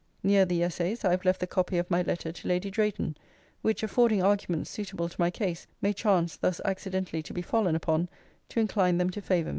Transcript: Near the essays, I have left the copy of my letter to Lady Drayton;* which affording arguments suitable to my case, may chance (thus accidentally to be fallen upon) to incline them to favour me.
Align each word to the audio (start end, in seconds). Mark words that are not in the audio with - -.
Near 0.23 0.45
the 0.45 0.63
essays, 0.63 1.05
I 1.05 1.11
have 1.11 1.25
left 1.25 1.39
the 1.41 1.45
copy 1.45 1.77
of 1.77 1.91
my 1.91 2.01
letter 2.01 2.31
to 2.31 2.47
Lady 2.47 2.71
Drayton;* 2.71 3.15
which 3.61 3.83
affording 3.83 4.23
arguments 4.23 4.67
suitable 4.71 5.07
to 5.07 5.21
my 5.21 5.29
case, 5.29 5.67
may 5.79 5.93
chance 5.93 6.37
(thus 6.37 6.59
accidentally 6.65 7.21
to 7.21 7.33
be 7.35 7.43
fallen 7.43 7.75
upon) 7.75 8.09
to 8.49 8.59
incline 8.59 8.97
them 8.97 9.11
to 9.11 9.21
favour 9.21 9.49
me. 9.49 9.49